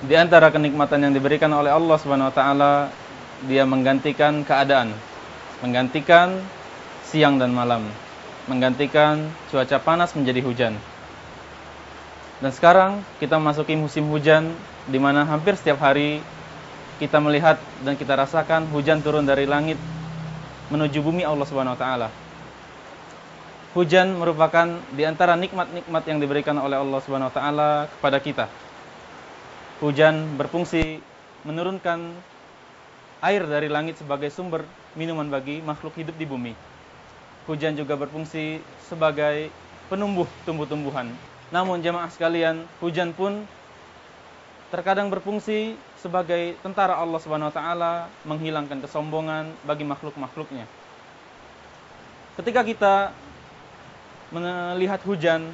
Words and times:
Di 0.00 0.16
antara 0.16 0.48
kenikmatan 0.48 1.04
yang 1.04 1.12
diberikan 1.12 1.52
oleh 1.52 1.68
Allah 1.68 1.96
Subhanahu 2.00 2.32
wa 2.32 2.34
taala, 2.34 2.72
dia 3.44 3.68
menggantikan 3.68 4.40
keadaan, 4.48 4.96
menggantikan 5.60 6.40
siang 7.04 7.36
dan 7.36 7.52
malam, 7.52 7.84
menggantikan 8.48 9.28
cuaca 9.52 9.76
panas 9.76 10.16
menjadi 10.16 10.40
hujan. 10.40 10.74
Dan 12.40 12.48
sekarang 12.48 13.04
kita 13.20 13.36
memasuki 13.36 13.76
musim 13.76 14.08
hujan 14.08 14.56
di 14.88 14.96
mana 14.96 15.28
hampir 15.28 15.52
setiap 15.60 15.84
hari 15.84 16.24
kita 16.96 17.20
melihat 17.20 17.60
dan 17.84 17.92
kita 18.00 18.16
rasakan 18.16 18.72
hujan 18.72 19.04
turun 19.04 19.28
dari 19.28 19.44
langit 19.44 19.76
menuju 20.72 20.96
bumi 21.04 21.28
Allah 21.28 21.44
Subhanahu 21.44 21.76
wa 21.76 21.80
taala. 21.80 22.08
Hujan 23.76 24.16
merupakan 24.16 24.80
di 24.96 25.04
antara 25.04 25.36
nikmat-nikmat 25.36 26.02
yang 26.08 26.24
diberikan 26.24 26.56
oleh 26.56 26.80
Allah 26.80 27.00
Subhanahu 27.04 27.28
wa 27.28 27.36
taala 27.36 27.68
kepada 27.92 28.16
kita 28.16 28.69
Hujan 29.80 30.36
berfungsi 30.36 31.00
menurunkan 31.48 32.12
air 33.24 33.48
dari 33.48 33.64
langit 33.72 33.96
sebagai 33.96 34.28
sumber 34.28 34.60
minuman 34.92 35.24
bagi 35.32 35.64
makhluk 35.64 35.96
hidup 35.96 36.12
di 36.20 36.28
bumi. 36.28 36.52
Hujan 37.48 37.72
juga 37.80 37.96
berfungsi 37.96 38.60
sebagai 38.84 39.48
penumbuh 39.88 40.28
tumbuh-tumbuhan. 40.44 41.08
Namun 41.48 41.80
jemaah 41.80 42.12
sekalian, 42.12 42.68
hujan 42.84 43.16
pun 43.16 43.48
terkadang 44.68 45.08
berfungsi 45.08 45.72
sebagai 45.96 46.60
tentara 46.60 47.00
Allah 47.00 47.16
Subhanahu 47.16 47.48
wa 47.48 47.56
taala 47.56 47.92
menghilangkan 48.28 48.84
kesombongan 48.84 49.48
bagi 49.64 49.88
makhluk-makhluknya. 49.88 50.68
Ketika 52.36 52.60
kita 52.68 52.94
melihat 54.28 55.00
hujan, 55.08 55.48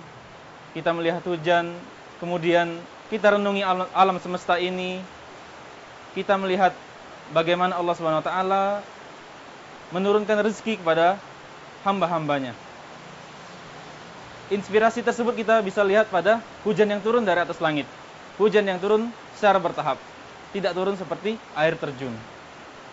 kita 0.75 0.91
melihat 0.91 1.23
hujan, 1.23 1.71
kemudian 2.19 2.75
kita 3.07 3.39
renungi 3.39 3.63
alam, 3.67 4.17
semesta 4.19 4.59
ini, 4.59 4.99
kita 6.19 6.35
melihat 6.35 6.75
bagaimana 7.31 7.79
Allah 7.79 7.95
Subhanahu 7.95 8.23
wa 8.23 8.27
taala 8.27 8.65
menurunkan 9.95 10.43
rezeki 10.43 10.83
kepada 10.83 11.19
hamba-hambanya. 11.87 12.51
Inspirasi 14.51 15.03
tersebut 15.03 15.35
kita 15.39 15.59
bisa 15.63 15.83
lihat 15.83 16.07
pada 16.11 16.43
hujan 16.63 16.87
yang 16.87 17.03
turun 17.03 17.27
dari 17.27 17.43
atas 17.43 17.59
langit. 17.59 17.87
Hujan 18.39 18.63
yang 18.67 18.79
turun 18.79 19.11
secara 19.35 19.59
bertahap, 19.59 19.99
tidak 20.55 20.75
turun 20.75 20.95
seperti 20.95 21.39
air 21.55 21.75
terjun. 21.79 22.15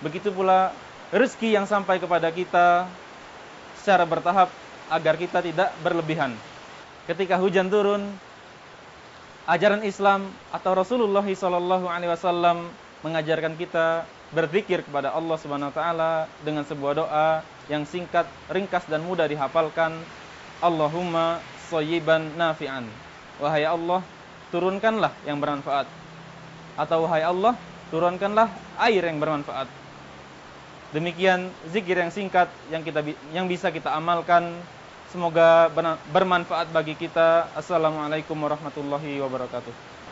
Begitu 0.02 0.34
pula 0.34 0.73
rezeki 1.14 1.53
yang 1.53 1.66
sampai 1.69 2.02
kepada 2.02 2.30
kita 2.34 2.89
secara 3.81 4.06
bertahap 4.08 4.50
agar 4.89 5.16
kita 5.17 5.41
tidak 5.41 5.69
berlebihan. 5.81 6.34
Ketika 7.06 7.36
hujan 7.36 7.67
turun, 7.67 8.16
ajaran 9.44 9.83
Islam 9.83 10.31
atau 10.55 10.72
Rasulullah 10.75 11.25
Shallallahu 11.25 11.86
Alaihi 11.88 12.11
Wasallam 12.11 12.72
mengajarkan 13.03 13.59
kita 13.59 14.08
berzikir 14.31 14.81
kepada 14.81 15.11
Allah 15.11 15.38
Subhanahu 15.38 15.69
Wa 15.72 15.75
Taala 15.75 16.11
dengan 16.41 16.63
sebuah 16.63 16.94
doa 16.95 17.30
yang 17.67 17.83
singkat, 17.83 18.27
ringkas 18.50 18.88
dan 18.88 19.03
mudah 19.03 19.27
dihafalkan. 19.27 20.00
Allahumma 20.63 21.44
soyiban 21.67 22.31
nafi'an. 22.39 22.88
Wahai 23.44 23.67
Allah, 23.67 24.00
turunkanlah 24.47 25.11
yang 25.27 25.44
bermanfaat. 25.44 25.91
Atau 26.79 27.03
wahai 27.03 27.28
Allah, 27.28 27.59
turunkanlah 27.91 28.47
air 28.79 29.03
yang 29.03 29.19
bermanfaat. 29.19 29.67
Demikian 30.96 31.51
zikir 31.73 32.00
yang 32.00 32.13
singkat 32.13 32.47
yang 32.69 32.85
kita 32.85 33.01
yang 33.34 33.50
bisa 33.50 33.73
kita 33.73 33.91
amalkan 33.91 34.56
Semoga 35.13 35.69
bermanfaat 36.09 36.74
bagi 36.74 36.97
kita. 36.97 37.46
Assalamualaikum 37.53 38.34
warahmatullahi 38.34 39.22
wabarakatuh. 39.22 40.03